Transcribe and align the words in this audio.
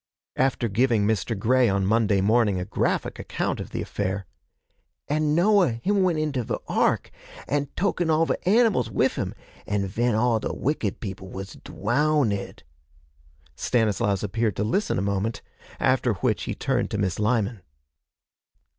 After 0.35 0.67
giving 0.67 1.05
Mr. 1.05 1.37
Grey 1.37 1.69
on 1.69 1.85
Monday 1.85 2.21
morning 2.21 2.59
a 2.59 2.65
graphic 2.65 3.19
account 3.19 3.59
of 3.59 3.69
the 3.69 3.83
affair, 3.83 4.25
'An' 5.07 5.35
Noah 5.35 5.73
him 5.73 6.01
went 6.01 6.17
into 6.17 6.43
ve 6.43 6.55
ark, 6.67 7.11
an' 7.47 7.67
token 7.75 8.09
all 8.09 8.25
ve 8.25 8.33
animals 8.47 8.89
wif 8.89 9.15
him, 9.15 9.35
an' 9.67 9.85
ven 9.85 10.15
all 10.15 10.39
ve 10.39 10.47
wicked 10.55 11.01
people 11.01 11.27
was 11.29 11.55
dwown 11.63 12.31
ed,' 12.33 12.63
Stanislaus 13.55 14.23
appeared 14.23 14.55
to 14.55 14.63
listen 14.63 14.97
a 14.97 15.03
moment, 15.03 15.43
after 15.79 16.13
which 16.15 16.45
he 16.45 16.55
turned 16.55 16.89
to 16.89 16.97
Miss 16.97 17.19
Lyman. 17.19 17.61